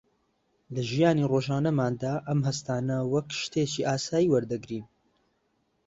لە 0.73 0.81
ژیانی 0.89 1.29
ڕۆژانەماندا 1.31 2.13
ئەم 2.27 2.39
هەستانە 2.47 2.97
وەک 3.13 3.27
شتێکی 3.41 3.87
ئاسایی 3.87 4.31
وەردەگرین 4.33 4.85